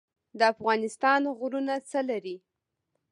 د 0.39 0.41
افغانستان 0.53 1.21
غرونه 1.37 1.75
څه 1.89 1.99
لري؟ 2.09 2.35